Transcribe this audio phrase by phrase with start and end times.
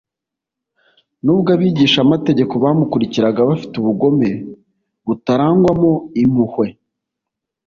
[1.23, 4.29] nubwo abigishamategeko bamukurikiraga bafite ubugome
[5.05, 5.91] butarangwamo
[6.23, 6.67] impuhwe,